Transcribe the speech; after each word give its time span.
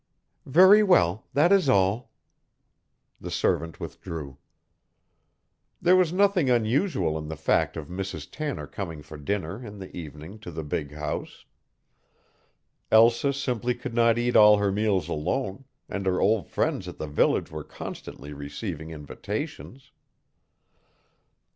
"Very 0.47 0.81
well. 0.81 1.27
That 1.35 1.51
is 1.51 1.69
all." 1.69 2.09
The 3.19 3.29
servant 3.29 3.79
withdrew. 3.79 4.39
There 5.79 5.95
was 5.95 6.11
nothing 6.11 6.49
unusual 6.49 7.19
in 7.19 7.27
the 7.27 7.35
fact 7.35 7.77
of 7.77 7.87
Mrs. 7.87 8.27
Tanner 8.31 8.65
coming 8.65 9.03
for 9.03 9.15
dinner 9.15 9.63
in 9.63 9.77
the 9.77 9.95
evening 9.95 10.39
to 10.39 10.49
the 10.49 10.63
big 10.63 10.91
house. 10.93 11.45
Elsa 12.89 13.31
simply 13.31 13.75
could 13.75 13.93
not 13.93 14.17
eat 14.17 14.35
all 14.35 14.57
her 14.57 14.71
meals 14.71 15.07
alone, 15.07 15.65
and 15.87 16.07
her 16.07 16.19
old 16.19 16.47
friends 16.47 16.87
at 16.87 16.97
the 16.97 17.05
village 17.05 17.51
were 17.51 17.63
constantly 17.63 18.33
receiving 18.33 18.89
invitations. 18.89 19.91